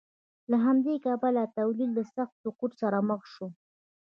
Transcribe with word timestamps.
له 0.51 0.57
همدې 0.65 0.95
کبله 1.05 1.43
تولید 1.57 1.91
له 1.97 2.03
سخت 2.15 2.33
سقوط 2.43 2.71
سره 2.81 2.97
مخ 3.09 3.21
شو 3.33 3.47